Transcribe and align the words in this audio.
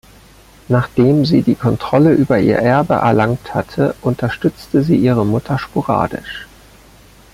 Nachdem 0.67 1.25
sie 1.27 1.43
die 1.43 1.53
Kontrolle 1.53 2.13
über 2.13 2.39
ihr 2.39 2.55
Erbe 2.57 2.95
erlangt 2.95 3.53
hatte, 3.53 3.93
unterstützte 4.01 4.81
sie 4.81 4.95
ihre 4.95 5.27
Mutter 5.27 5.59
sporadisch. 5.59 6.47